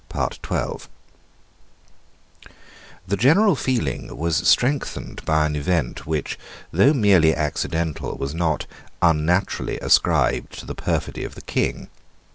[3.07, 6.39] The general feeling was strengthened by an event which,
[6.73, 8.65] though merely accidental, was not
[9.03, 11.87] unnaturally ascribed to the perfidy of the King.